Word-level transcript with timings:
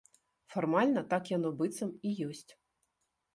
Фармальна 0.53 1.03
так 1.11 1.29
яно, 1.33 1.51
быццам, 1.61 1.93
і 2.09 2.15
ёсць. 2.31 2.51